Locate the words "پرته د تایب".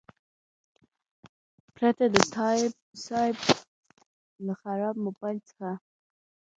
1.75-2.73